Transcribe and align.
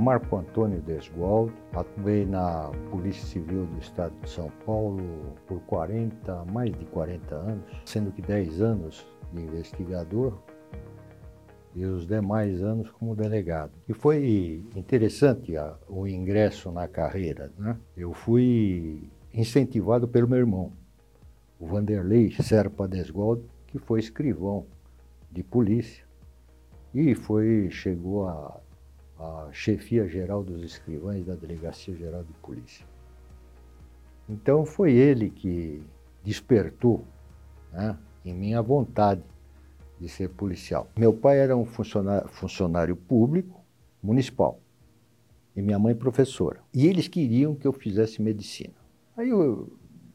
Marco 0.00 0.34
Antônio 0.34 0.80
Desgualdo, 0.80 1.52
atuei 1.74 2.24
na 2.24 2.70
Polícia 2.90 3.26
Civil 3.26 3.66
do 3.66 3.78
Estado 3.78 4.14
de 4.22 4.30
São 4.30 4.50
Paulo 4.64 5.36
por 5.46 5.60
40, 5.64 6.46
mais 6.46 6.72
de 6.72 6.86
40 6.86 7.34
anos, 7.34 7.64
sendo 7.84 8.10
que 8.10 8.22
10 8.22 8.62
anos 8.62 9.06
de 9.30 9.42
investigador 9.42 10.38
e 11.74 11.84
os 11.84 12.06
demais 12.06 12.62
anos 12.62 12.90
como 12.90 13.14
delegado. 13.14 13.72
E 13.86 13.92
foi 13.92 14.64
interessante 14.74 15.54
a, 15.54 15.76
o 15.86 16.08
ingresso 16.08 16.72
na 16.72 16.88
carreira. 16.88 17.52
Né? 17.58 17.76
Eu 17.94 18.14
fui 18.14 19.06
incentivado 19.34 20.08
pelo 20.08 20.26
meu 20.26 20.38
irmão, 20.38 20.72
o 21.58 21.66
Vanderlei 21.66 22.30
Serpa 22.40 22.88
Desgualdo, 22.88 23.44
que 23.66 23.78
foi 23.78 24.00
escrivão 24.00 24.64
de 25.30 25.42
polícia 25.42 26.06
e 26.94 27.14
foi 27.14 27.68
chegou 27.70 28.26
a, 28.26 28.60
a 29.20 29.48
chefia 29.52 30.08
geral 30.08 30.42
dos 30.42 30.62
escrivães 30.62 31.26
da 31.26 31.34
Delegacia 31.34 31.94
Geral 31.94 32.24
de 32.24 32.32
Polícia. 32.34 32.86
Então 34.28 34.64
foi 34.64 34.92
ele 34.92 35.28
que 35.28 35.82
despertou 36.24 37.04
né, 37.72 37.98
em 38.24 38.32
minha 38.32 38.62
vontade 38.62 39.22
de 39.98 40.08
ser 40.08 40.30
policial. 40.30 40.88
Meu 40.96 41.12
pai 41.12 41.38
era 41.38 41.54
um 41.54 41.66
funcionário, 41.66 42.28
funcionário 42.28 42.96
público 42.96 43.60
municipal 44.02 44.58
e 45.54 45.60
minha 45.60 45.78
mãe 45.78 45.94
professora. 45.94 46.60
E 46.72 46.86
eles 46.86 47.06
queriam 47.06 47.54
que 47.54 47.66
eu 47.66 47.72
fizesse 47.72 48.22
medicina. 48.22 48.74
Aí, 49.16 49.30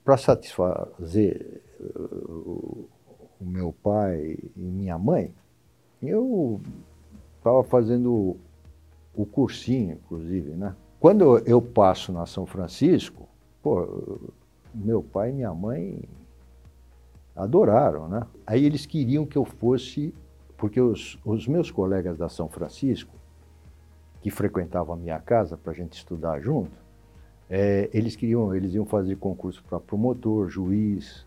para 0.04 0.18
satisfazer 0.18 1.62
uh, 1.80 2.90
o 3.40 3.46
meu 3.46 3.72
pai 3.72 4.38
e 4.56 4.60
minha 4.60 4.98
mãe, 4.98 5.32
eu 6.02 6.60
estava 7.38 7.64
fazendo 7.64 8.38
o 9.16 9.26
cursinho, 9.26 9.94
inclusive, 9.94 10.52
né? 10.52 10.76
Quando 11.00 11.38
eu 11.40 11.62
passo 11.62 12.12
na 12.12 12.26
São 12.26 12.46
Francisco, 12.46 13.28
pô, 13.62 14.20
meu 14.74 15.02
pai 15.04 15.30
e 15.30 15.34
minha 15.34 15.54
mãe 15.54 16.04
adoraram, 17.36 18.08
né? 18.08 18.26
Aí 18.46 18.66
eles 18.66 18.86
queriam 18.86 19.26
que 19.26 19.38
eu 19.38 19.46
fosse, 19.46 20.14
porque 20.58 20.80
os, 20.80 21.20
os 21.26 21.48
meus 21.48 21.70
colegas 21.70 22.18
da 22.18 22.30
São 22.30 22.48
Francisco, 22.48 23.14
que 24.22 24.32
frequentavam 24.32 24.96
a 24.96 24.98
minha 24.98 25.20
casa 25.20 25.56
para 25.56 25.72
a 25.72 25.76
gente 25.76 25.94
estudar 25.94 26.40
junto, 26.40 26.72
é, 27.50 27.90
eles 27.94 28.16
queriam, 28.16 28.56
eles 28.56 28.74
iam 28.74 28.86
fazer 28.86 29.18
concurso 29.18 29.64
para 29.64 29.80
promotor, 29.80 30.50
juiz, 30.50 31.26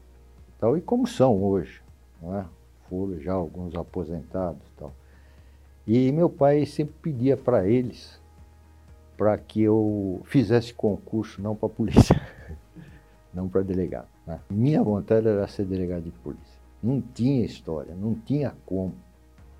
tal, 0.58 0.77
e 0.77 0.80
como 0.80 1.06
são 1.06 1.42
hoje, 1.42 1.80
não 2.20 2.36
é? 2.36 2.45
Foram 2.89 3.20
já 3.20 3.34
alguns 3.34 3.75
aposentados, 3.75 4.62
tal. 4.77 4.92
E 5.89 6.12
meu 6.12 6.28
pai 6.28 6.67
sempre 6.67 6.94
pedia 7.00 7.34
para 7.34 7.67
eles 7.67 8.20
para 9.17 9.39
que 9.39 9.62
eu 9.62 10.20
fizesse 10.27 10.75
concurso 10.75 11.41
não 11.41 11.56
para 11.56 11.70
polícia, 11.70 12.14
não 13.33 13.48
para 13.48 13.62
delegado. 13.62 14.06
Né? 14.27 14.39
Minha 14.50 14.83
vontade 14.83 15.27
era 15.27 15.48
ser 15.48 15.64
delegado 15.64 16.03
de 16.03 16.11
polícia. 16.11 16.58
Não 16.83 17.00
tinha 17.00 17.42
história, 17.42 17.95
não 17.95 18.14
tinha 18.14 18.55
como. 18.67 18.95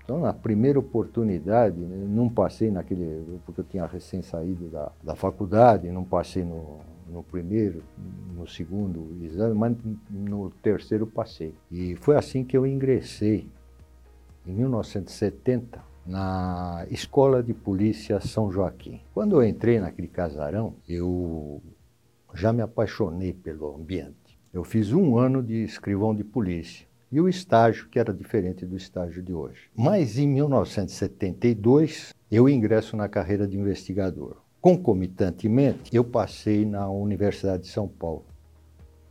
Então, 0.03 0.19
na 0.19 0.31
primeira 0.31 0.77
oportunidade, 0.77 1.77
né, 1.79 2.05
não 2.07 2.29
passei 2.29 2.69
naquele. 2.69 3.39
porque 3.43 3.61
eu 3.61 3.65
tinha 3.65 3.87
recém 3.87 4.21
saído 4.21 4.69
da, 4.69 4.91
da 5.03 5.15
faculdade, 5.15 5.91
não 5.91 6.03
passei 6.03 6.43
no, 6.43 6.77
no 7.09 7.23
primeiro, 7.23 7.81
no 8.37 8.47
segundo 8.47 9.17
exame, 9.25 9.55
mas 9.55 9.75
no 10.07 10.51
terceiro 10.61 11.07
passei. 11.07 11.55
E 11.71 11.95
foi 11.95 12.15
assim 12.15 12.43
que 12.43 12.55
eu 12.55 12.67
ingressei, 12.67 13.49
em 14.45 14.53
1970, 14.53 15.88
na 16.05 16.85
Escola 16.89 17.43
de 17.43 17.53
Polícia 17.53 18.19
São 18.19 18.51
Joaquim. 18.51 19.01
Quando 19.13 19.35
eu 19.35 19.47
entrei 19.47 19.79
naquele 19.79 20.07
casarão, 20.07 20.75
eu 20.87 21.61
já 22.33 22.51
me 22.53 22.61
apaixonei 22.61 23.33
pelo 23.33 23.75
ambiente. 23.75 24.39
Eu 24.53 24.63
fiz 24.63 24.91
um 24.91 25.17
ano 25.17 25.43
de 25.43 25.63
escrivão 25.63 26.15
de 26.15 26.23
polícia 26.23 26.87
e 27.11 27.19
o 27.19 27.27
estágio, 27.27 27.87
que 27.89 27.99
era 27.99 28.13
diferente 28.13 28.65
do 28.65 28.75
estágio 28.75 29.21
de 29.21 29.33
hoje. 29.33 29.69
Mas 29.75 30.17
em 30.17 30.27
1972, 30.27 32.13
eu 32.31 32.47
ingresso 32.47 32.95
na 32.95 33.09
carreira 33.09 33.47
de 33.47 33.57
investigador. 33.57 34.37
Concomitantemente, 34.61 35.95
eu 35.95 36.03
passei 36.03 36.65
na 36.65 36.89
Universidade 36.89 37.63
de 37.63 37.69
São 37.69 37.87
Paulo, 37.87 38.25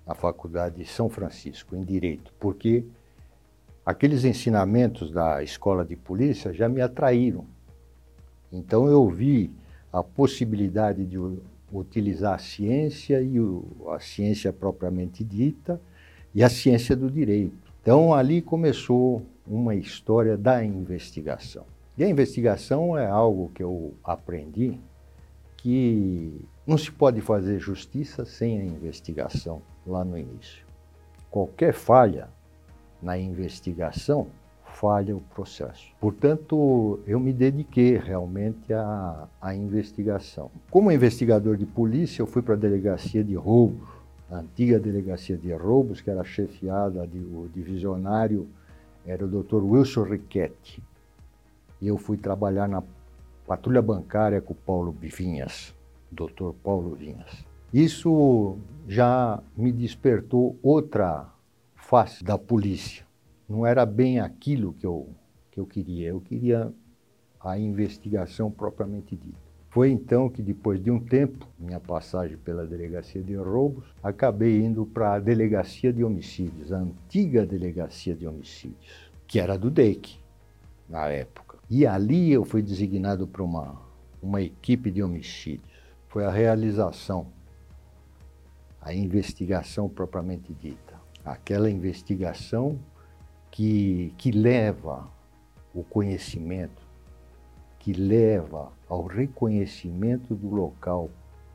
na 0.06 0.14
Faculdade 0.14 0.76
de 0.76 0.84
São 0.84 1.08
Francisco, 1.08 1.74
em 1.74 1.82
Direito, 1.82 2.32
porque 2.38 2.84
aqueles 3.88 4.22
ensinamentos 4.22 5.10
da 5.10 5.42
escola 5.42 5.82
de 5.82 5.96
polícia 5.96 6.52
já 6.52 6.68
me 6.68 6.82
atraíram. 6.82 7.46
Então 8.52 8.86
eu 8.86 9.08
vi 9.08 9.50
a 9.90 10.02
possibilidade 10.02 11.06
de 11.06 11.16
utilizar 11.72 12.34
a 12.34 12.38
ciência 12.38 13.22
e 13.22 13.38
a 13.88 13.98
ciência 13.98 14.52
propriamente 14.52 15.24
dita 15.24 15.80
e 16.34 16.44
a 16.44 16.50
ciência 16.50 16.94
do 16.94 17.10
direito. 17.10 17.56
Então 17.80 18.12
ali 18.12 18.42
começou 18.42 19.22
uma 19.46 19.74
história 19.74 20.36
da 20.36 20.62
investigação. 20.62 21.64
E 21.96 22.04
a 22.04 22.08
investigação 22.10 22.94
é 22.94 23.06
algo 23.06 23.50
que 23.54 23.62
eu 23.62 23.94
aprendi 24.04 24.78
que 25.56 26.44
não 26.66 26.76
se 26.76 26.92
pode 26.92 27.22
fazer 27.22 27.58
justiça 27.58 28.26
sem 28.26 28.60
a 28.60 28.64
investigação 28.66 29.62
lá 29.86 30.04
no 30.04 30.18
início. 30.18 30.66
Qualquer 31.30 31.72
falha 31.72 32.28
na 33.02 33.18
investigação 33.18 34.26
falha 34.78 35.16
o 35.16 35.20
processo. 35.20 35.88
Portanto, 36.00 37.00
eu 37.06 37.18
me 37.18 37.32
dediquei 37.32 37.96
realmente 37.96 38.72
à, 38.72 39.26
à 39.40 39.54
investigação. 39.54 40.50
Como 40.70 40.92
investigador 40.92 41.56
de 41.56 41.66
polícia, 41.66 42.22
eu 42.22 42.26
fui 42.26 42.42
para 42.42 42.54
a 42.54 42.56
delegacia 42.56 43.24
de 43.24 43.34
roubos, 43.34 43.88
a 44.30 44.36
antiga 44.36 44.78
delegacia 44.78 45.36
de 45.36 45.52
roubos, 45.52 46.00
que 46.00 46.10
era 46.10 46.22
chefiada, 46.22 47.06
de, 47.06 47.18
o 47.18 47.48
divisionário 47.52 48.46
era 49.04 49.24
o 49.24 49.28
Dr. 49.28 49.64
Wilson 49.64 50.04
Riquetti. 50.04 50.82
E 51.80 51.88
eu 51.88 51.96
fui 51.96 52.16
trabalhar 52.16 52.68
na 52.68 52.82
patrulha 53.46 53.80
bancária 53.80 54.40
com 54.40 54.52
o 54.52 54.56
Paulo 54.56 54.94
Vinhas, 55.00 55.74
Dr. 56.12 56.52
Paulo 56.62 56.94
Vinhas. 56.94 57.44
Isso 57.72 58.58
já 58.86 59.42
me 59.56 59.72
despertou 59.72 60.56
outra 60.62 61.26
face 61.88 62.22
da 62.22 62.36
polícia 62.36 63.02
não 63.48 63.64
era 63.64 63.86
bem 63.86 64.20
aquilo 64.20 64.74
que 64.74 64.84
eu, 64.84 65.08
que 65.50 65.58
eu 65.58 65.64
queria. 65.64 66.08
Eu 66.08 66.20
queria 66.20 66.70
a 67.40 67.58
investigação 67.58 68.50
propriamente 68.50 69.16
dita. 69.16 69.38
Foi 69.70 69.90
então 69.90 70.28
que, 70.28 70.42
depois 70.42 70.82
de 70.82 70.90
um 70.90 71.00
tempo, 71.00 71.48
minha 71.58 71.80
passagem 71.80 72.36
pela 72.36 72.66
delegacia 72.66 73.22
de 73.22 73.34
roubos, 73.36 73.86
acabei 74.02 74.62
indo 74.62 74.84
para 74.84 75.14
a 75.14 75.18
delegacia 75.18 75.90
de 75.90 76.04
homicídios, 76.04 76.74
a 76.74 76.76
antiga 76.76 77.46
delegacia 77.46 78.14
de 78.14 78.26
homicídios, 78.26 79.10
que 79.26 79.40
era 79.40 79.56
do 79.56 79.70
DEIC, 79.70 80.18
na 80.86 81.06
época. 81.08 81.56
E 81.70 81.86
ali 81.86 82.30
eu 82.30 82.44
fui 82.44 82.60
designado 82.60 83.26
para 83.26 83.42
uma, 83.42 83.80
uma 84.22 84.42
equipe 84.42 84.90
de 84.90 85.02
homicídios. 85.02 85.72
Foi 86.08 86.26
a 86.26 86.30
realização, 86.30 87.28
a 88.78 88.92
investigação 88.92 89.88
propriamente 89.88 90.52
dita. 90.52 90.87
Aquela 91.24 91.70
investigação 91.70 92.78
que, 93.50 94.12
que 94.16 94.30
leva 94.30 95.08
o 95.74 95.82
conhecimento, 95.82 96.82
que 97.78 97.92
leva 97.92 98.70
ao 98.88 99.04
reconhecimento 99.04 100.34
do 100.34 100.48
local 100.48 101.10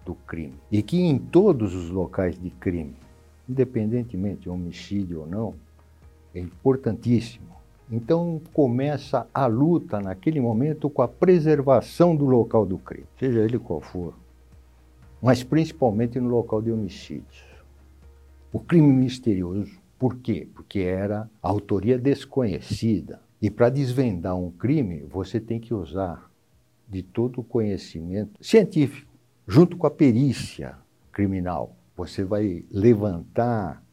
do 0.06 0.16
crime. 0.16 0.56
E 0.72 0.82
que 0.82 1.02
em 1.02 1.18
todos 1.18 1.74
os 1.74 1.90
locais 1.90 2.40
de 2.40 2.50
crime, 2.50 2.96
independentemente 3.48 4.42
de 4.42 4.50
homicídio 4.50 5.22
ou 5.22 5.28
não, 5.28 5.56
é 6.34 6.40
importantíssimo. 6.40 7.54
Então 7.92 8.42
começa 8.54 9.28
a 9.34 9.46
luta 9.46 10.00
naquele 10.00 10.40
momento 10.40 10.90
com 10.90 11.02
a 11.02 11.08
preservação 11.08 12.16
do 12.16 12.26
local 12.26 12.66
do 12.66 12.78
crime, 12.78 13.06
seja 13.20 13.42
ele 13.42 13.60
qual 13.60 13.82
for, 13.82 14.14
mas 15.22 15.44
principalmente 15.44 16.20
no 16.20 16.30
local 16.30 16.62
de 16.62 16.72
homicídios. 16.72 17.53
O 18.54 18.60
crime 18.60 18.94
misterioso 18.94 19.82
por 19.98 20.18
quê? 20.18 20.48
Porque 20.54 20.82
era 20.82 21.28
autoria 21.42 21.98
desconhecida. 21.98 23.20
E 23.42 23.50
para 23.50 23.68
desvendar 23.68 24.36
um 24.36 24.52
crime, 24.52 25.00
você 25.10 25.40
tem 25.40 25.60
que 25.60 25.74
usar 25.74 26.30
de 26.88 27.02
todo 27.02 27.42
o 27.42 27.44
conhecimento 27.44 28.34
científico, 28.46 29.12
junto 29.48 29.76
com 29.76 29.88
a 29.88 29.90
perícia 29.90 30.78
criminal. 31.12 31.76
Você 31.98 32.24
vai 32.24 32.64
levantar 32.70 33.84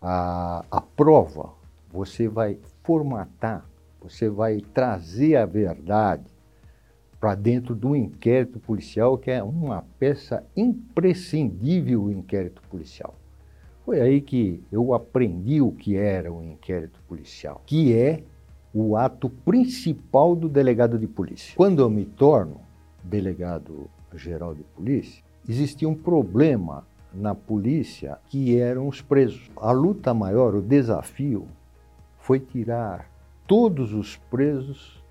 a, 0.00 0.64
a 0.70 0.80
prova, 0.80 1.52
você 1.90 2.28
vai 2.28 2.56
formatar, 2.84 3.68
você 4.00 4.28
vai 4.28 4.60
trazer 4.60 5.34
a 5.34 5.44
verdade 5.44 6.30
para 7.18 7.34
dentro 7.34 7.74
do 7.74 7.96
inquérito 7.96 8.60
policial, 8.60 9.18
que 9.18 9.32
é 9.32 9.42
uma 9.42 9.82
peça 9.98 10.46
imprescindível 10.54 12.04
o 12.04 12.12
inquérito 12.12 12.62
policial. 12.70 13.16
Foi 13.84 14.00
aí 14.00 14.22
que 14.22 14.62
eu 14.72 14.94
aprendi 14.94 15.60
o 15.60 15.70
que 15.70 15.94
era 15.94 16.32
o 16.32 16.42
inquérito 16.42 16.98
policial, 17.06 17.62
que 17.66 17.94
é 17.94 18.22
o 18.72 18.96
ato 18.96 19.28
principal 19.28 20.34
do 20.34 20.48
delegado 20.48 20.98
de 20.98 21.06
polícia. 21.06 21.54
Quando 21.54 21.82
eu 21.82 21.90
me 21.90 22.06
torno 22.06 22.62
delegado 23.02 23.90
geral 24.14 24.54
de 24.54 24.62
polícia, 24.62 25.22
existia 25.46 25.86
um 25.86 25.94
problema 25.94 26.86
na 27.12 27.34
polícia 27.34 28.18
que 28.28 28.58
eram 28.58 28.88
os 28.88 29.02
presos. 29.02 29.50
A 29.54 29.70
luta 29.70 30.14
maior, 30.14 30.54
o 30.54 30.62
desafio, 30.62 31.46
foi 32.18 32.40
tirar 32.40 33.10
todos 33.46 33.92
os 33.92 34.16
presos 34.16 35.04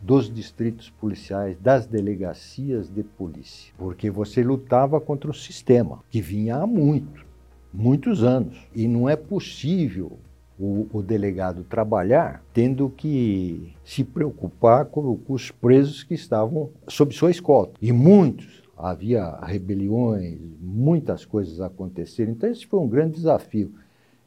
dos 0.00 0.32
distritos 0.32 0.90
policiais, 0.90 1.56
das 1.60 1.86
delegacias 1.86 2.90
de 2.90 3.04
polícia, 3.04 3.72
porque 3.78 4.10
você 4.10 4.42
lutava 4.42 5.00
contra 5.00 5.30
o 5.30 5.34
sistema 5.34 6.02
que 6.10 6.20
vinha 6.20 6.56
há 6.56 6.66
muito, 6.66 7.29
muitos 7.72 8.22
anos, 8.22 8.56
e 8.74 8.86
não 8.88 9.08
é 9.08 9.16
possível 9.16 10.18
o, 10.58 10.86
o, 10.92 11.02
delegado 11.02 11.64
trabalhar 11.64 12.42
tendo 12.52 12.90
que 12.90 13.72
se 13.82 14.04
preocupar 14.04 14.84
com, 14.84 15.16
com, 15.16 15.32
os 15.32 15.50
presos 15.50 16.02
que 16.02 16.12
estavam 16.12 16.68
sob 16.86 17.14
sua 17.14 17.30
escolta. 17.30 17.72
E 17.80 17.92
muitos, 17.92 18.62
havia 18.76 19.38
rebeliões, 19.42 20.38
muitas 20.60 21.24
coisas 21.24 21.60
aconteceram. 21.60 22.32
Então, 22.32 22.50
esse 22.50 22.66
foi 22.66 22.78
um 22.78 22.88
grande 22.88 23.14
desafio. 23.14 23.72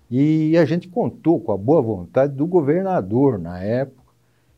E 0.10 0.57
a 0.57 0.66
gente 0.66 0.88
contou 0.88 1.40
com 1.40 1.51
a 1.51 1.57
boa 1.57 1.81
vontade 1.81 2.34
do 2.34 2.45
governador 2.48 3.38
na 3.38 3.62
época. 3.62 4.04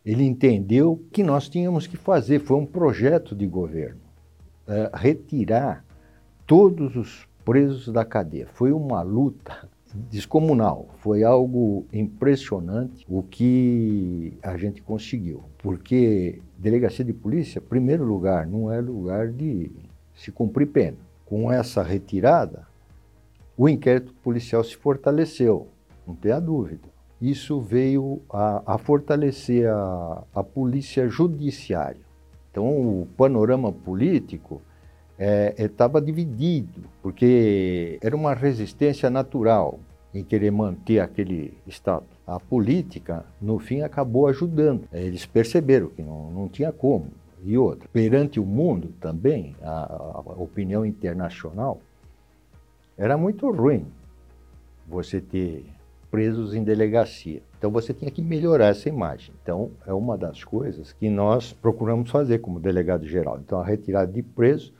Ele 0.05 0.23
entendeu 0.23 1.03
que 1.11 1.23
nós 1.23 1.49
tínhamos 1.49 1.87
que 1.87 1.97
fazer, 1.97 2.39
foi 2.39 2.57
um 2.57 2.65
projeto 2.65 3.35
de 3.35 3.47
governo, 3.47 4.01
é, 4.67 4.91
retirar 4.93 5.83
todos 6.45 6.95
os 6.95 7.27
presos 7.45 7.87
da 7.93 8.03
cadeia. 8.03 8.47
Foi 8.53 8.71
uma 8.71 9.03
luta 9.03 9.69
descomunal. 10.09 10.89
Foi 10.97 11.23
algo 11.23 11.85
impressionante 11.93 13.05
o 13.07 13.21
que 13.21 14.33
a 14.41 14.57
gente 14.57 14.81
conseguiu. 14.81 15.43
Porque 15.59 16.41
delegacia 16.57 17.05
de 17.05 17.13
polícia, 17.13 17.61
primeiro 17.61 18.03
lugar, 18.03 18.47
não 18.47 18.71
é 18.71 18.81
lugar 18.81 19.29
de 19.29 19.71
se 20.15 20.31
cumprir 20.31 20.67
pena. 20.67 20.97
Com 21.25 21.51
essa 21.51 21.81
retirada, 21.81 22.67
o 23.57 23.69
inquérito 23.69 24.13
policial 24.15 24.63
se 24.63 24.75
fortaleceu, 24.75 25.67
não 26.05 26.15
tenha 26.15 26.39
dúvida. 26.39 26.89
Isso 27.21 27.61
veio 27.61 28.21
a, 28.29 28.73
a 28.73 28.77
fortalecer 28.77 29.67
a, 29.67 30.23
a 30.33 30.43
polícia 30.43 31.07
judiciária. 31.07 32.01
Então, 32.51 32.65
o 32.67 33.07
panorama 33.17 33.71
político 33.71 34.61
estava 35.57 35.99
é, 35.99 36.01
é, 36.01 36.05
dividido, 36.05 36.81
porque 37.01 37.97
era 38.01 38.15
uma 38.15 38.33
resistência 38.33 39.09
natural 39.09 39.79
em 40.13 40.23
querer 40.23 40.51
manter 40.51 40.99
aquele 40.99 41.57
status. 41.67 42.07
A 42.25 42.39
política, 42.39 43.25
no 43.41 43.59
fim, 43.59 43.81
acabou 43.81 44.27
ajudando. 44.27 44.87
Eles 44.91 45.25
perceberam 45.25 45.89
que 45.89 46.01
não, 46.01 46.31
não 46.31 46.47
tinha 46.47 46.71
como. 46.71 47.07
E 47.43 47.57
outra, 47.57 47.87
perante 47.91 48.39
o 48.39 48.45
mundo 48.45 48.93
também, 48.99 49.55
a, 49.61 49.93
a 49.93 50.41
opinião 50.41 50.85
internacional, 50.85 51.79
era 52.97 53.17
muito 53.17 53.51
ruim 53.51 53.85
você 54.87 55.19
ter 55.19 55.65
presos 56.09 56.55
em 56.55 56.63
delegacia. 56.63 57.41
Então 57.57 57.69
você 57.69 57.93
tinha 57.93 58.09
que 58.09 58.21
melhorar 58.21 58.67
essa 58.67 58.87
imagem. 58.87 59.33
Então 59.43 59.71
é 59.85 59.93
uma 59.93 60.17
das 60.17 60.43
coisas 60.43 60.93
que 60.93 61.09
nós 61.09 61.51
procuramos 61.51 62.09
fazer 62.09 62.39
como 62.39 62.59
delegado 62.59 63.05
geral. 63.05 63.37
Então 63.43 63.59
a 63.59 63.65
retirada 63.65 64.11
de 64.11 64.23
presos 64.23 64.71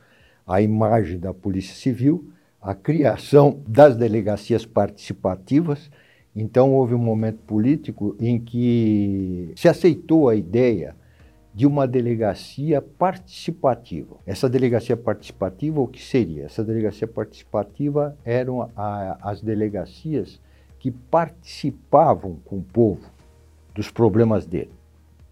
a 0.46 0.62
imagem 0.62 1.18
da 1.18 1.34
Polícia 1.34 1.74
Civil, 1.74 2.30
a 2.62 2.74
criação 2.74 3.60
das 3.66 3.96
delegacias 3.96 4.64
participativas. 4.64 5.90
Então, 6.34 6.72
houve 6.72 6.94
um 6.94 6.98
momento 6.98 7.38
político 7.38 8.14
em 8.20 8.38
que 8.38 9.52
se 9.56 9.68
aceitou 9.68 10.28
a 10.28 10.36
ideia 10.36 10.94
de 11.54 11.66
uma 11.66 11.88
delegacia 11.88 12.82
participativa. 12.82 14.16
Essa 14.26 14.46
delegacia 14.46 14.96
participativa, 14.96 15.80
o 15.80 15.88
que 15.88 16.02
seria? 16.02 16.44
Essa 16.44 16.62
delegacia 16.62 17.08
participativa 17.08 18.14
eram 18.24 18.70
a, 18.76 19.18
as 19.22 19.40
delegacias 19.40 20.38
que 20.78 20.90
participavam 20.90 22.36
com 22.44 22.58
o 22.58 22.62
povo 22.62 23.10
dos 23.74 23.90
problemas 23.90 24.44
dele, 24.46 24.70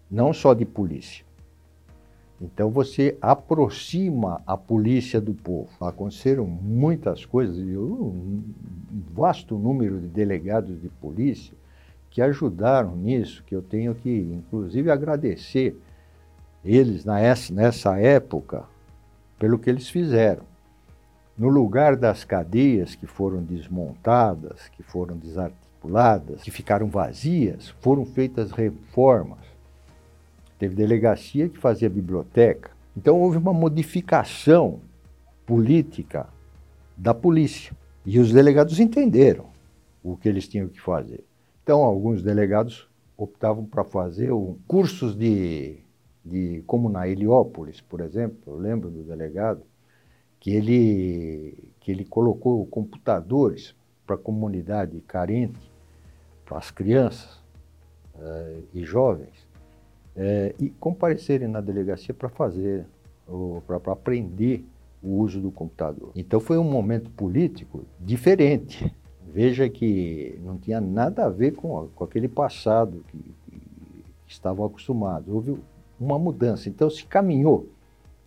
não 0.09 0.33
só 0.33 0.55
de 0.55 0.65
polícia. 0.65 1.23
Então 2.39 2.69
você 2.69 3.17
aproxima 3.21 4.41
a 4.45 4.57
polícia 4.57 5.21
do 5.21 5.33
povo. 5.33 5.69
Aconteceram 5.79 6.45
muitas 6.45 7.25
coisas, 7.25 7.57
e 7.57 7.77
um 7.77 8.43
vasto 9.13 9.57
número 9.57 9.99
de 9.99 10.07
delegados 10.07 10.81
de 10.81 10.89
polícia 10.89 11.53
que 12.09 12.21
ajudaram 12.21 12.95
nisso, 12.95 13.43
que 13.45 13.55
eu 13.55 13.61
tenho 13.61 13.93
que, 13.93 14.09
inclusive, 14.09 14.89
agradecer 14.89 15.77
eles 16.63 17.05
nessa 17.05 17.99
época 17.99 18.63
pelo 19.37 19.59
que 19.59 19.69
eles 19.69 19.89
fizeram. 19.89 20.43
No 21.37 21.49
lugar 21.49 21.97
das 21.97 22.23
cadeias 22.23 22.95
que 22.95 23.05
foram 23.05 23.43
desmontadas, 23.43 24.69
que 24.69 24.81
foram 24.81 25.17
desarticuladas, 25.17 26.41
que 26.41 26.51
ficaram 26.51 26.87
vazias, 26.87 27.69
foram 27.81 28.05
feitas 28.05 28.51
reformas 28.51 29.54
Teve 30.57 30.75
delegacia 30.75 31.49
que 31.49 31.57
fazia 31.57 31.89
biblioteca. 31.89 32.71
Então 32.95 33.19
houve 33.19 33.37
uma 33.37 33.53
modificação 33.53 34.79
política 35.45 36.27
da 36.97 37.13
polícia. 37.13 37.75
E 38.05 38.19
os 38.19 38.31
delegados 38.31 38.79
entenderam 38.79 39.47
o 40.03 40.15
que 40.15 40.29
eles 40.29 40.47
tinham 40.47 40.67
que 40.67 40.79
fazer. 40.79 41.23
Então, 41.63 41.83
alguns 41.83 42.21
delegados 42.21 42.87
optavam 43.17 43.65
para 43.65 43.83
fazer 43.83 44.31
um, 44.31 44.55
cursos 44.67 45.15
de, 45.15 45.79
de. 46.23 46.63
Como 46.67 46.89
na 46.89 47.07
Heliópolis, 47.07 47.81
por 47.81 48.01
exemplo, 48.01 48.37
eu 48.45 48.57
lembro 48.59 48.91
do 48.91 49.03
delegado, 49.03 49.63
que 50.39 50.51
ele, 50.51 51.57
que 51.79 51.91
ele 51.91 52.05
colocou 52.05 52.63
computadores 52.67 53.75
para 54.05 54.15
a 54.15 54.19
comunidade 54.19 55.01
carente, 55.07 55.59
para 56.45 56.59
as 56.59 56.69
crianças 56.69 57.41
uh, 58.13 58.63
e 58.71 58.83
jovens, 58.83 59.44
é, 60.15 60.55
e 60.59 60.69
comparecerem 60.69 61.47
na 61.47 61.59
delegacia 61.59 62.13
para 62.13 62.29
fazer, 62.29 62.85
para 63.67 63.91
aprender 63.91 64.65
o 65.03 65.19
uso 65.19 65.39
do 65.39 65.51
computador. 65.51 66.11
Então 66.15 66.39
foi 66.39 66.57
um 66.57 66.63
momento 66.63 67.09
político 67.11 67.83
diferente. 67.99 68.93
Veja 69.27 69.69
que 69.69 70.39
não 70.43 70.57
tinha 70.57 70.79
nada 70.79 71.25
a 71.25 71.29
ver 71.29 71.51
com, 71.51 71.89
com 71.93 72.03
aquele 72.03 72.27
passado 72.27 73.03
que, 73.09 73.17
que 73.17 73.61
estavam 74.25 74.65
acostumados. 74.65 75.27
Houve 75.27 75.57
uma 75.99 76.17
mudança. 76.17 76.69
Então 76.69 76.89
se 76.89 77.05
caminhou 77.05 77.69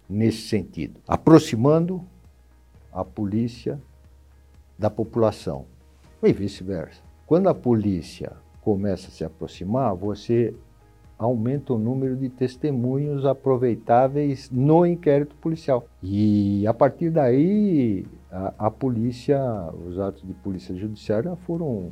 nesse 0.08 0.48
sentido, 0.48 1.00
aproximando 1.06 2.02
a 2.92 3.04
polícia 3.04 3.80
da 4.78 4.88
população 4.88 5.66
e 6.22 6.32
vice-versa. 6.32 7.02
Quando 7.26 7.48
a 7.48 7.54
polícia 7.54 8.32
começa 8.62 9.08
a 9.08 9.10
se 9.10 9.24
aproximar, 9.24 9.94
você 9.94 10.54
aumenta 11.18 11.72
o 11.72 11.78
número 11.78 12.16
de 12.16 12.28
testemunhos 12.28 13.26
aproveitáveis 13.26 14.48
no 14.50 14.86
inquérito 14.86 15.34
policial. 15.36 15.86
E 16.02 16.66
a 16.66 16.72
partir 16.72 17.10
daí, 17.10 18.06
a, 18.30 18.54
a 18.66 18.70
polícia, 18.70 19.38
os 19.86 19.98
atos 19.98 20.22
de 20.22 20.32
polícia 20.34 20.74
judiciária 20.74 21.34
foram 21.36 21.90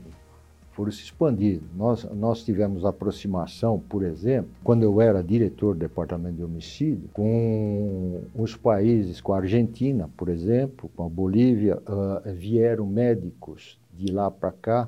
foram 0.76 0.92
se 0.92 1.04
expandindo. 1.04 1.64
Nós, 1.74 2.04
nós 2.12 2.44
tivemos 2.44 2.84
aproximação, 2.84 3.82
por 3.88 4.04
exemplo, 4.04 4.50
quando 4.62 4.82
eu 4.82 5.00
era 5.00 5.24
diretor 5.24 5.72
do 5.72 5.80
Departamento 5.80 6.36
de 6.36 6.44
Homicídio, 6.44 7.08
com 7.14 8.20
os 8.34 8.54
países, 8.54 9.18
com 9.22 9.32
a 9.32 9.38
Argentina, 9.38 10.10
por 10.18 10.28
exemplo, 10.28 10.90
com 10.94 11.06
a 11.06 11.08
Bolívia, 11.08 11.78
uh, 11.78 12.30
vieram 12.34 12.84
médicos 12.84 13.80
de 13.90 14.12
lá 14.12 14.30
para 14.30 14.52
cá 14.52 14.86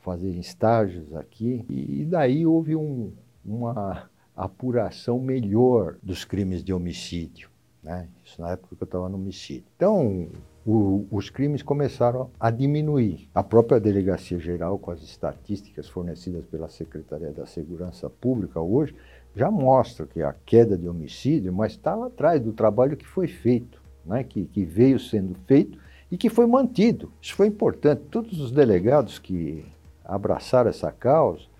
fazer 0.00 0.30
estágios 0.30 1.14
aqui, 1.14 1.64
e 1.70 2.04
daí 2.04 2.44
houve 2.44 2.74
um, 2.74 3.12
uma 3.44 4.10
apuração 4.36 5.18
melhor 5.18 5.96
dos 6.02 6.24
crimes 6.24 6.64
de 6.64 6.72
homicídio. 6.72 7.50
Né? 7.82 8.08
Isso 8.24 8.40
na 8.40 8.50
época 8.50 8.76
que 8.76 8.82
eu 8.82 8.86
estava 8.86 9.08
no 9.08 9.16
homicídio. 9.16 9.64
Então, 9.76 10.28
o, 10.64 11.04
os 11.10 11.28
crimes 11.28 11.62
começaram 11.62 12.30
a 12.38 12.50
diminuir. 12.50 13.28
A 13.34 13.42
própria 13.42 13.80
Delegacia 13.80 14.38
Geral, 14.38 14.78
com 14.78 14.90
as 14.90 15.02
estatísticas 15.02 15.88
fornecidas 15.88 16.44
pela 16.46 16.68
Secretaria 16.68 17.32
da 17.32 17.46
Segurança 17.46 18.08
Pública 18.08 18.60
hoje, 18.60 18.94
já 19.34 19.50
mostra 19.50 20.06
que 20.06 20.22
a 20.22 20.34
queda 20.46 20.76
de 20.76 20.88
homicídio, 20.88 21.52
mas 21.52 21.72
está 21.72 21.94
lá 21.94 22.06
atrás 22.06 22.40
do 22.40 22.52
trabalho 22.52 22.96
que 22.96 23.06
foi 23.06 23.26
feito, 23.26 23.82
né? 24.04 24.22
que, 24.22 24.44
que 24.44 24.64
veio 24.64 25.00
sendo 25.00 25.34
feito 25.46 25.78
e 26.10 26.16
que 26.16 26.30
foi 26.30 26.46
mantido. 26.46 27.10
Isso 27.20 27.34
foi 27.34 27.48
importante. 27.48 28.02
Todos 28.10 28.40
os 28.40 28.52
delegados 28.52 29.18
que 29.18 29.64
abraçaram 30.04 30.70
essa 30.70 30.92
causa 30.92 31.51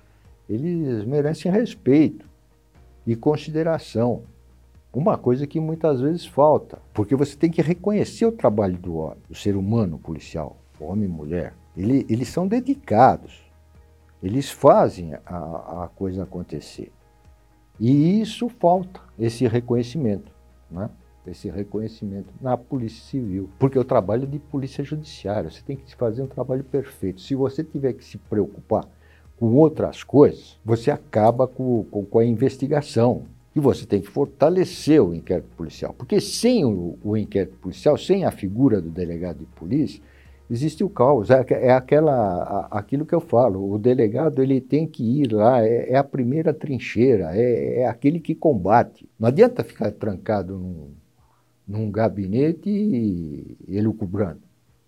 eles 0.48 1.04
merecem 1.04 1.50
respeito 1.50 2.28
e 3.06 3.16
consideração. 3.16 4.22
Uma 4.92 5.16
coisa 5.16 5.46
que 5.46 5.58
muitas 5.58 6.00
vezes 6.00 6.26
falta, 6.26 6.78
porque 6.92 7.16
você 7.16 7.34
tem 7.36 7.50
que 7.50 7.62
reconhecer 7.62 8.26
o 8.26 8.32
trabalho 8.32 8.76
do 8.76 8.96
homem, 8.96 9.22
do 9.28 9.34
ser 9.34 9.56
humano 9.56 9.98
policial, 9.98 10.56
homem 10.78 11.06
e 11.06 11.12
mulher. 11.12 11.54
Ele, 11.76 12.04
eles 12.10 12.28
são 12.28 12.46
dedicados, 12.46 13.42
eles 14.22 14.50
fazem 14.50 15.14
a, 15.24 15.84
a 15.84 15.90
coisa 15.94 16.24
acontecer. 16.24 16.92
E 17.80 18.20
isso 18.20 18.48
falta, 18.48 19.00
esse 19.18 19.46
reconhecimento. 19.46 20.30
né? 20.70 20.90
esse 21.26 21.48
reconhecimento 21.48 22.28
na 22.40 22.56
Polícia 22.56 23.04
Civil, 23.04 23.48
porque 23.58 23.78
o 23.78 23.84
trabalho 23.84 24.26
de 24.26 24.38
polícia 24.38 24.82
judiciária, 24.82 25.50
você 25.50 25.62
tem 25.62 25.76
que 25.76 25.94
fazer 25.94 26.22
um 26.22 26.26
trabalho 26.26 26.64
perfeito. 26.64 27.20
Se 27.20 27.34
você 27.34 27.62
tiver 27.62 27.92
que 27.92 28.04
se 28.04 28.18
preocupar 28.18 28.84
com 29.38 29.54
outras 29.54 30.02
coisas, 30.04 30.58
você 30.64 30.90
acaba 30.90 31.46
com, 31.46 31.84
com, 31.90 32.04
com 32.04 32.18
a 32.18 32.24
investigação. 32.24 33.22
E 33.54 33.60
você 33.60 33.84
tem 33.84 34.00
que 34.00 34.08
fortalecer 34.08 35.02
o 35.02 35.14
inquérito 35.14 35.48
policial, 35.56 35.94
porque 35.96 36.20
sem 36.20 36.64
o, 36.64 36.96
o 37.04 37.16
inquérito 37.16 37.58
policial, 37.58 37.98
sem 37.98 38.24
a 38.24 38.30
figura 38.30 38.80
do 38.80 38.88
delegado 38.88 39.40
de 39.40 39.46
polícia, 39.46 40.02
existe 40.52 40.84
o 40.84 40.88
caos. 40.88 41.30
É, 41.30 41.44
é 41.50 41.72
aquela, 41.72 42.66
aquilo 42.70 43.06
que 43.06 43.14
eu 43.14 43.20
falo. 43.20 43.72
O 43.72 43.78
delegado 43.78 44.42
ele 44.42 44.60
tem 44.60 44.86
que 44.86 45.22
ir 45.22 45.32
lá, 45.32 45.64
é, 45.64 45.90
é 45.90 45.96
a 45.96 46.04
primeira 46.04 46.52
trincheira, 46.52 47.36
é, 47.36 47.80
é, 47.80 47.86
aquele 47.86 48.20
que 48.20 48.34
combate. 48.34 49.08
Não 49.18 49.28
adianta 49.28 49.64
ficar 49.64 49.90
trancado 49.92 50.58
num, 50.58 50.90
num 51.66 51.90
gabinete 51.90 52.70
e 52.70 53.56
ele 53.68 53.92
cobrando. 53.92 54.40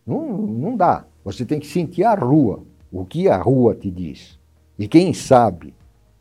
Não, 0.06 0.38
não 0.38 0.76
dá. 0.76 1.06
Você 1.24 1.44
tem 1.44 1.58
que 1.58 1.66
sentir 1.66 2.04
a 2.04 2.14
rua, 2.14 2.62
o 3.00 3.04
que 3.04 3.28
a 3.28 3.36
rua 3.36 3.74
te 3.74 3.90
diz. 3.90 4.38
E 4.78 4.88
quem 4.88 5.12
sabe 5.12 5.74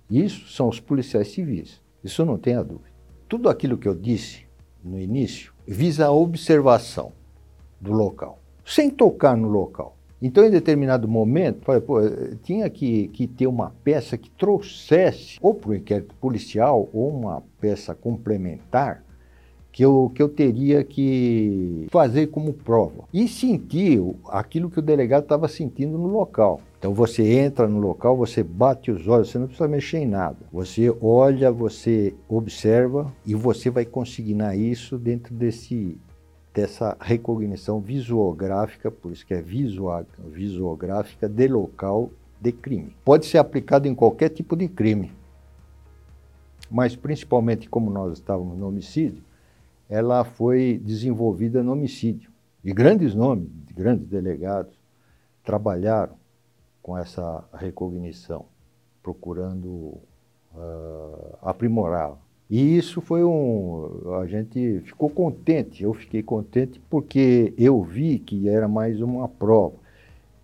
isso 0.09 0.47
são 0.51 0.67
os 0.67 0.79
policiais 0.79 1.29
civis. 1.29 1.81
Isso 2.03 2.25
não 2.25 2.37
tenha 2.37 2.63
dúvida. 2.63 2.93
Tudo 3.29 3.49
aquilo 3.49 3.77
que 3.77 3.87
eu 3.87 3.95
disse 3.95 4.45
no 4.83 4.99
início 4.99 5.53
visa 5.65 6.07
a 6.07 6.11
observação 6.11 7.13
do 7.79 7.93
local 7.93 8.43
sem 8.65 8.89
tocar 8.89 9.35
no 9.35 9.47
local. 9.47 9.97
Então, 10.21 10.45
em 10.45 10.49
determinado 10.49 11.07
momento, 11.07 11.65
falei, 11.65 11.81
pô, 11.81 11.99
tinha 12.43 12.69
que, 12.69 13.09
que 13.09 13.27
ter 13.27 13.45
uma 13.45 13.73
peça 13.83 14.17
que 14.17 14.29
trouxesse, 14.29 15.37
ou 15.41 15.53
para 15.53 15.71
o 15.71 15.75
inquérito 15.75 16.15
policial, 16.15 16.89
ou 16.93 17.09
uma 17.09 17.43
peça 17.59 17.93
complementar, 17.93 19.03
que 19.73 19.83
eu, 19.83 20.11
que 20.13 20.21
eu 20.21 20.29
teria 20.29 20.83
que 20.83 21.87
fazer 21.89 22.27
como 22.27 22.53
prova. 22.53 23.05
E 23.11 23.27
sentir 23.27 23.99
aquilo 24.29 24.69
que 24.69 24.77
o 24.77 24.83
delegado 24.83 25.23
estava 25.23 25.47
sentindo 25.47 25.97
no 25.97 26.07
local. 26.07 26.61
Então 26.77 26.93
você 26.93 27.23
entra 27.39 27.67
no 27.67 27.79
local, 27.79 28.15
você 28.15 28.43
bate 28.43 28.91
os 28.91 29.07
olhos, 29.07 29.31
você 29.31 29.39
não 29.39 29.47
precisa 29.47 29.67
mexer 29.67 29.97
em 29.97 30.07
nada. 30.07 30.37
Você 30.51 30.95
olha, 31.01 31.51
você 31.51 32.13
observa 32.29 33.11
e 33.25 33.33
você 33.33 33.71
vai 33.71 33.83
consignar 33.83 34.55
isso 34.55 34.97
dentro 34.97 35.33
desse 35.33 35.97
dessa 36.53 36.95
recognição 37.01 37.81
visuográfica, 37.81 38.91
por 38.91 39.11
isso 39.11 39.25
que 39.25 39.33
é 39.33 39.41
visuográfica 39.41 41.27
de 41.27 41.47
local 41.47 42.11
de 42.39 42.51
crime. 42.51 42.95
Pode 43.03 43.25
ser 43.25 43.39
aplicado 43.39 43.87
em 43.87 43.95
qualquer 43.95 44.29
tipo 44.29 44.55
de 44.55 44.67
crime, 44.67 45.11
mas 46.69 46.95
principalmente 46.95 47.67
como 47.67 47.89
nós 47.89 48.13
estávamos 48.13 48.55
no 48.55 48.67
homicídio, 48.67 49.23
ela 49.89 50.23
foi 50.23 50.79
desenvolvida 50.83 51.63
no 51.63 51.73
homicídio. 51.73 52.31
E 52.63 52.73
grandes 52.73 53.13
nomes, 53.13 53.49
grandes 53.75 54.07
delegados, 54.07 54.73
trabalharam 55.43 56.15
com 56.81 56.97
essa 56.97 57.43
recognição, 57.53 58.45
procurando 59.01 59.67
uh, 60.55 61.37
aprimorá-la. 61.41 62.17
E 62.49 62.77
isso 62.77 63.01
foi 63.01 63.23
um. 63.23 64.13
A 64.21 64.27
gente 64.27 64.81
ficou 64.81 65.09
contente, 65.09 65.83
eu 65.83 65.93
fiquei 65.93 66.21
contente 66.21 66.79
porque 66.89 67.53
eu 67.57 67.81
vi 67.81 68.19
que 68.19 68.47
era 68.47 68.67
mais 68.67 69.01
uma 69.01 69.27
prova. 69.27 69.75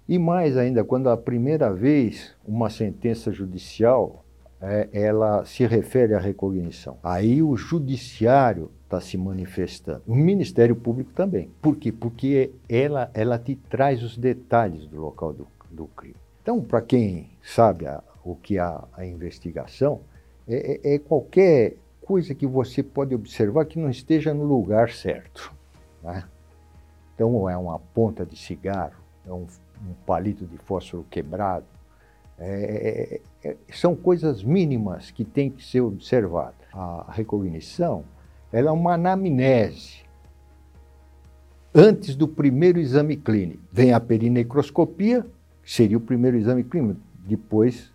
E 0.08 0.18
mais 0.18 0.58
ainda, 0.58 0.84
quando 0.84 1.08
a 1.10 1.16
primeira 1.16 1.72
vez 1.72 2.34
uma 2.48 2.70
sentença 2.70 3.32
judicial 3.32 4.26
é, 4.62 4.90
ela 4.92 5.46
se 5.46 5.66
refere 5.66 6.14
à 6.14 6.20
recognição. 6.20 6.98
Aí 7.04 7.42
o 7.42 7.56
judiciário 7.56 8.72
está 8.84 9.00
se 9.00 9.18
manifestando. 9.18 10.02
O 10.08 10.16
Ministério 10.16 10.76
Público 10.76 11.12
também. 11.14 11.52
Por 11.62 11.78
quê? 11.78 11.92
Porque 11.92 12.52
ela, 12.68 13.10
ela 13.14 13.38
te 13.38 13.56
traz 13.56 14.04
os 14.04 14.18
detalhes 14.18 14.86
do 14.88 15.00
local 15.00 15.32
do, 15.32 15.48
do 15.70 15.86
crime. 15.88 16.16
Então, 16.42 16.60
para 16.62 16.82
quem 16.82 17.30
sabe 17.44 17.86
a, 17.86 18.04
o 18.24 18.36
que 18.36 18.58
é 18.58 18.62
a, 18.62 18.84
a 18.94 19.06
investigação, 19.06 20.02
é, 20.48 20.80
é, 20.84 20.96
é 20.96 21.00
qualquer 21.00 21.76
coisa 22.02 22.34
que 22.34 22.48
você 22.48 22.82
pode 22.82 23.14
observar 23.14 23.66
que 23.66 23.78
não 23.78 23.90
esteja 23.90 24.34
no 24.34 24.44
lugar 24.44 24.90
certo. 24.90 25.54
Né? 26.02 26.24
Então, 27.14 27.48
é 27.48 27.56
uma 27.56 27.80
ponta 27.80 28.26
de 28.26 28.36
cigarro, 28.36 28.96
é 29.28 29.32
um, 29.32 29.46
um 29.88 29.94
palito 30.06 30.46
de 30.46 30.58
fósforo 30.58 31.06
quebrado. 31.10 31.66
É, 32.40 32.48
é, 32.48 33.16
é, 33.16 33.22
são 33.72 33.96
coisas 33.96 34.44
mínimas 34.44 35.12
que 35.12 35.24
têm 35.24 35.50
que 35.50 35.64
ser 35.64 35.82
observadas. 35.82 36.68
A 36.74 37.12
recognição 37.12 38.04
ela 38.52 38.70
é 38.70 38.74
uma 38.74 38.94
anamnese. 38.94 40.04
Antes 41.74 42.16
do 42.16 42.28
primeiro 42.28 42.80
exame 42.80 43.16
clínico, 43.16 43.62
vem 43.72 43.94
a 43.94 44.00
perinecroscopia, 44.00 45.26
que 45.62 45.72
seria 45.72 45.98
o 45.98 46.02
primeiro 46.02 46.38
exame 46.38 46.64
clínico, 46.64 47.00
depois 47.26 47.94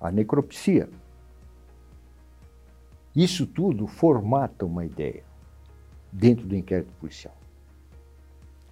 a 0.00 0.10
necropsia. 0.10 0.88
Isso 3.14 3.46
tudo 3.46 3.86
formata 3.86 4.64
uma 4.64 4.84
ideia 4.84 5.24
dentro 6.12 6.46
do 6.46 6.54
inquérito 6.54 6.92
policial. 7.00 7.34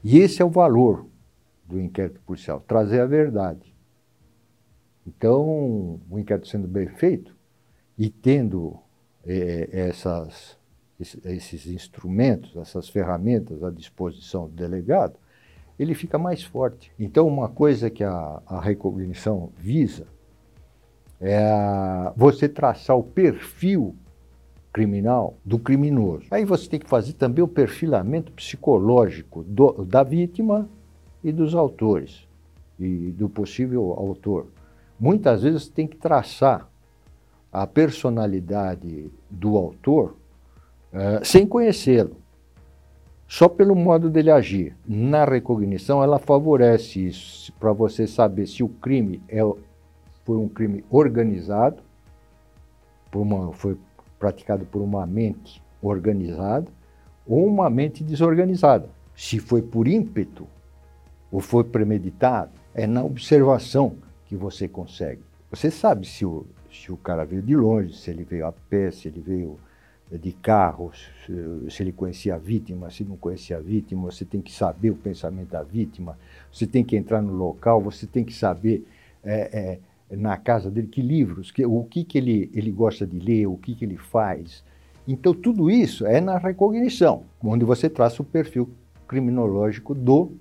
E 0.03 0.19
esse 0.19 0.41
é 0.41 0.45
o 0.45 0.51
valor 0.51 1.07
do 1.67 1.81
inquérito 1.81 2.21
policial, 2.21 2.61
trazer 2.61 3.01
a 3.01 3.07
verdade. 3.07 3.74
Então, 5.07 6.01
o 6.11 6.19
inquérito 6.19 6.49
sendo 6.49 6.67
bem 6.67 6.89
feito 6.89 7.35
e 7.97 8.09
tendo 8.09 8.79
é, 9.25 9.69
essas, 9.73 10.59
esses 10.99 11.67
instrumentos, 11.67 12.57
essas 12.57 12.89
ferramentas 12.89 13.63
à 13.63 13.71
disposição 13.71 14.47
do 14.47 14.55
delegado, 14.55 15.15
ele 15.79 15.95
fica 15.95 16.19
mais 16.19 16.43
forte. 16.43 16.93
Então, 16.99 17.27
uma 17.27 17.49
coisa 17.49 17.91
que 17.91 18.05
a, 18.05 18.43
a 18.47 18.61
recognição 18.61 19.51
visa 19.59 20.07
é 21.21 22.13
você 22.17 22.49
traçar 22.49 22.97
o 22.97 23.03
perfil 23.03 23.95
criminal 24.73 25.37
do 25.45 25.59
criminoso. 25.59 26.27
Aí 26.31 26.45
você 26.45 26.69
tem 26.69 26.81
que 26.81 26.89
fazer 26.89 27.13
também 27.13 27.43
o 27.45 27.49
perfilamento 27.49 28.33
psicológico 28.33 29.45
do, 29.45 29.85
da 29.85 30.03
vítima 30.03 30.69
e 31.23 31.31
dos 31.31 31.55
autores 31.55 32.27
e 32.79 33.13
do 33.13 33.29
possível 33.29 33.93
autor. 33.93 34.49
Muitas 34.99 35.43
vezes 35.43 35.69
tem 35.69 35.87
que 35.87 35.97
traçar 35.97 36.69
a 37.53 37.67
personalidade 37.67 39.11
do 39.31 39.57
autor 39.57 40.17
uh, 40.93 41.25
sem 41.25 41.47
conhecê-lo, 41.47 42.17
só 43.29 43.49
pelo 43.49 43.75
modo 43.75 44.11
dele 44.11 44.31
agir. 44.31 44.77
Na 44.87 45.25
recognição, 45.25 46.03
ela 46.03 46.19
favorece 46.19 47.07
isso, 47.07 47.53
para 47.55 47.73
você 47.73 48.07
saber 48.07 48.47
se 48.47 48.63
o 48.63 48.69
crime 48.69 49.23
é, 49.29 49.41
foi 50.25 50.37
um 50.37 50.49
crime 50.49 50.85
organizado, 50.91 51.83
uma, 53.15 53.53
foi 53.53 53.79
praticado 54.19 54.65
por 54.65 54.83
uma 54.83 55.07
mente 55.07 55.63
organizada 55.81 56.67
ou 57.27 57.47
uma 57.47 57.71
mente 57.71 58.03
desorganizada. 58.03 58.89
Se 59.15 59.39
foi 59.39 59.63
por 59.63 59.87
ímpeto 59.87 60.47
ou 61.31 61.41
foi 61.41 61.63
premeditado, 61.63 62.51
é 62.75 62.87
na 62.87 63.05
observação 63.05 63.95
que 64.27 64.37
você 64.37 64.69
consegue. 64.69 65.23
Você 65.51 65.71
sabe 65.71 66.07
se 66.07 66.25
o, 66.25 66.47
se 66.73 66.91
o 66.91 66.97
cara 66.97 67.25
veio 67.25 67.43
de 67.43 67.57
longe, 67.57 67.95
se 67.95 68.11
ele 68.11 68.25
veio 68.25 68.47
a 68.47 68.53
pé, 68.53 68.91
se 68.91 69.09
ele 69.09 69.21
veio 69.21 69.59
de 70.11 70.33
carro, 70.33 70.93
se, 70.95 71.71
se 71.71 71.83
ele 71.83 71.93
conhecia 71.93 72.35
a 72.35 72.39
vítima, 72.39 72.91
se 72.91 73.05
não 73.05 73.17
conhecia 73.17 73.57
a 73.57 73.61
vítima, 73.61 74.11
você 74.11 74.25
tem 74.25 74.41
que 74.41 74.53
saber 74.53 74.91
o 74.91 74.97
pensamento 74.97 75.51
da 75.51 75.63
vítima, 75.63 76.19
você 76.53 76.67
tem 76.67 76.85
que 76.85 76.97
entrar 76.97 77.23
no 77.23 77.33
local, 77.33 77.81
você 77.81 78.07
tem 78.07 78.25
que 78.25 78.33
saber 78.33 78.87
é, 79.23 79.79
é, 80.11 80.17
na 80.17 80.37
casa 80.37 80.71
dele, 80.71 80.89
que 80.89 81.01
livros, 81.01 81.51
que, 81.51 81.65
o 81.65 81.85
que, 81.85 82.05
que 82.05 82.19
ele, 82.19 82.51
ele 82.55 82.71
gosta 82.71 83.07
de 83.07 83.19
ler, 83.19 83.47
o 83.47 83.57
que, 83.57 83.75
que 83.75 83.85
ele 83.85 83.97
faz. 83.97 84.63
Então, 85.07 85.35
tudo 85.35 85.71
isso 85.71 86.07
é 86.07 86.21
na 86.21 86.39
recognição, 86.39 87.25
onde 87.43 87.65
você 87.65 87.89
traça 87.89 88.23
o 88.23 88.25
perfil 88.25 88.69
criminológico 89.07 89.95
do 89.95 90.33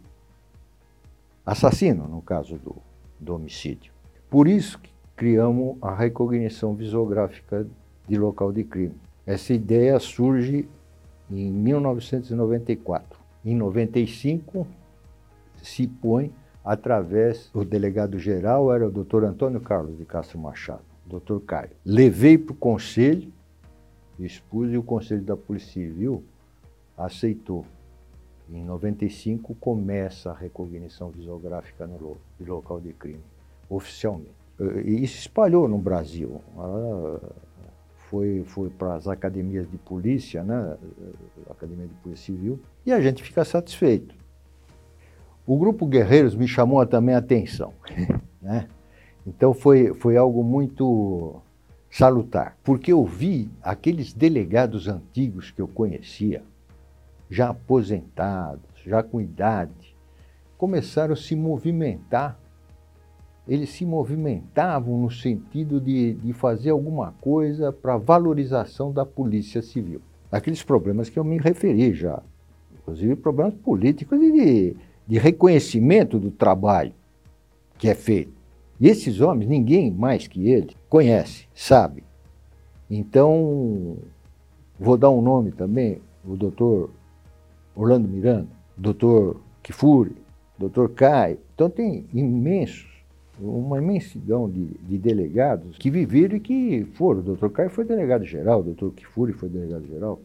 assassino, 1.45 2.07
no 2.07 2.21
caso 2.21 2.55
do, 2.57 2.75
do 3.23 3.33
homicídio. 3.35 3.91
Por 4.29 4.47
isso 4.47 4.77
que 4.79 4.91
criamos 5.15 5.77
a 5.81 5.93
recognição 5.95 6.75
visográfica 6.75 7.65
de 8.07 8.17
local 8.17 8.51
de 8.51 8.63
crime. 8.63 8.95
Essa 9.25 9.53
ideia 9.53 9.99
surge 9.99 10.67
em 11.31 11.51
1994. 11.51 13.19
Em 13.45 13.55
95 13.55 14.67
se 15.61 15.87
põe 15.87 16.31
através 16.63 17.49
do 17.53 17.63
delegado-geral, 17.63 18.73
era 18.73 18.87
o 18.87 18.91
doutor 18.91 19.23
Antônio 19.23 19.59
Carlos 19.59 19.97
de 19.97 20.05
Castro 20.05 20.39
Machado, 20.39 20.83
doutor 21.05 21.41
Caio. 21.41 21.71
Levei 21.85 22.37
para 22.37 22.53
o 22.53 22.55
conselho, 22.55 23.31
expus 24.19 24.71
e 24.71 24.77
o 24.77 24.83
conselho 24.83 25.21
da 25.21 25.35
Polícia 25.35 25.73
Civil 25.73 26.23
aceitou. 26.97 27.65
Em 28.50 28.63
95 28.63 29.55
começa 29.55 30.31
a 30.31 30.33
recognição 30.33 31.09
visográfica 31.09 31.88
no 31.88 32.17
local 32.39 32.79
de 32.79 32.93
crime, 32.93 33.23
oficialmente. 33.69 34.31
E 34.85 35.03
isso 35.03 35.17
espalhou 35.17 35.67
no 35.67 35.77
Brasil. 35.77 36.41
Ah, 36.57 37.19
foi, 38.09 38.43
foi 38.45 38.69
para 38.69 38.93
as 38.93 39.07
academias 39.07 39.69
de 39.69 39.77
polícia, 39.77 40.43
né? 40.43 40.77
Academia 41.50 41.88
de 41.88 41.93
Polícia 41.95 42.25
Civil, 42.27 42.59
e 42.85 42.91
a 42.91 43.01
gente 43.01 43.23
fica 43.23 43.43
satisfeito. 43.43 44.13
O 45.47 45.57
Grupo 45.57 45.88
Guerreiros 45.88 46.35
me 46.35 46.47
chamou 46.47 46.85
também 46.85 47.15
a 47.15 47.17
atenção, 47.17 47.73
né? 48.39 48.67
Então 49.25 49.53
foi, 49.53 49.93
foi 49.95 50.15
algo 50.15 50.43
muito 50.43 51.41
salutar, 51.89 52.57
porque 52.63 52.91
eu 52.91 53.03
vi 53.03 53.50
aqueles 53.62 54.13
delegados 54.13 54.88
antigos 54.88 55.50
que 55.50 55.62
eu 55.62 55.67
conhecia, 55.67 56.43
já 57.33 57.49
aposentados, 57.49 58.69
já 58.85 59.01
com 59.01 59.19
idade, 59.19 59.95
começaram 60.55 61.13
a 61.13 61.15
se 61.15 61.35
movimentar. 61.35 62.39
Eles 63.47 63.71
se 63.71 63.83
movimentavam 63.83 65.01
no 65.01 65.09
sentido 65.09 65.81
de, 65.81 66.13
de 66.13 66.31
fazer 66.31 66.69
alguma 66.69 67.11
coisa 67.19 67.73
para 67.73 67.97
valorização 67.97 68.93
da 68.93 69.03
Polícia 69.03 69.63
Civil. 69.63 69.99
Aqueles 70.31 70.61
problemas 70.61 71.09
que 71.09 71.17
eu 71.17 71.23
me 71.23 71.39
referi 71.39 71.91
já, 71.93 72.21
inclusive 72.71 73.15
problemas 73.15 73.55
políticos 73.55 74.21
e 74.21 74.31
de, 74.31 74.77
de 75.07 75.17
reconhecimento 75.17 76.19
do 76.19 76.29
trabalho 76.29 76.93
que 77.79 77.89
é 77.89 77.95
feito. 77.95 78.31
E 78.79 78.87
esses 78.87 79.21
homens, 79.21 79.49
ninguém 79.49 79.89
mais 79.89 80.27
que 80.27 80.49
eles 80.49 80.75
conhece, 80.87 81.47
sabe. 81.53 82.03
Então, 82.89 83.97
vou 84.79 84.97
dar 84.97 85.09
um 85.09 85.21
nome 85.21 85.51
também, 85.51 85.99
o 86.23 86.35
doutor 86.35 86.91
Orlando 87.75 88.07
Miranda, 88.07 88.49
doutor 88.77 89.41
Kifuri, 89.61 90.15
doutor 90.57 90.89
Caio. 90.89 91.39
Então 91.55 91.69
tem 91.69 92.05
imensos, 92.13 92.87
uma 93.39 93.77
imensidão 93.77 94.49
de, 94.49 94.65
de, 94.65 94.97
delegados 94.97 95.77
que 95.77 95.89
viveram 95.89 96.37
e 96.37 96.39
que 96.39 96.85
foram. 96.93 97.19
O 97.19 97.23
doutor 97.23 97.51
Caio 97.51 97.69
foi 97.69 97.85
delegado-geral, 97.85 98.59
o 98.59 98.63
doutor 98.63 98.93
Kifuri 98.93 99.33
foi 99.33 99.49
delegado-geral, 99.49 100.19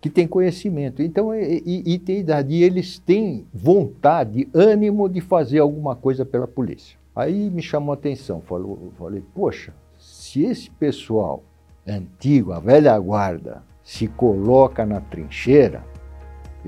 que 0.00 0.10
tem 0.10 0.26
conhecimento. 0.26 1.02
Então, 1.02 1.34
e, 1.34 1.62
e, 1.64 1.94
e 1.94 1.98
tem 1.98 2.18
idade, 2.18 2.54
e 2.54 2.62
eles 2.62 2.98
têm 2.98 3.46
vontade, 3.52 4.48
ânimo 4.52 5.08
de 5.08 5.20
fazer 5.20 5.60
alguma 5.60 5.94
coisa 5.94 6.24
pela 6.24 6.46
polícia. 6.46 6.98
Aí 7.14 7.50
me 7.50 7.62
chamou 7.62 7.92
a 7.92 7.94
atenção, 7.94 8.40
falou, 8.40 8.92
falei, 8.96 9.22
poxa, 9.34 9.74
se 9.98 10.44
esse 10.44 10.70
pessoal 10.70 11.42
antigo, 11.86 12.52
a 12.52 12.60
velha 12.60 12.96
guarda, 12.98 13.62
se 13.82 14.06
coloca 14.06 14.84
na 14.84 15.00
trincheira, 15.00 15.82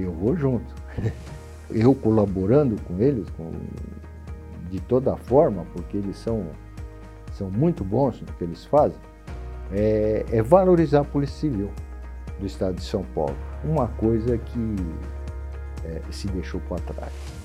eu 0.03 0.13
vou 0.13 0.37
junto. 0.37 0.75
Eu 1.73 1.95
colaborando 1.95 2.75
com 2.83 2.99
eles 2.99 3.31
com, 3.37 3.53
de 4.69 4.81
toda 4.81 5.15
forma, 5.17 5.65
porque 5.73 5.99
eles 5.99 6.17
são, 6.17 6.49
são 7.33 7.49
muito 7.49 7.85
bons 7.85 8.21
no 8.21 8.27
que 8.27 8.43
eles 8.43 8.65
fazem, 8.65 8.99
é, 9.71 10.27
é 10.33 10.43
valorizar 10.43 11.03
a 11.03 11.05
Polícia 11.05 11.37
Civil 11.37 11.71
do 12.41 12.47
Estado 12.47 12.75
de 12.75 12.83
São 12.83 13.05
Paulo. 13.15 13.37
Uma 13.63 13.87
coisa 13.87 14.37
que 14.37 14.77
é, 15.85 16.01
se 16.11 16.27
deixou 16.27 16.61
para 16.63 16.81
trás. 16.81 17.40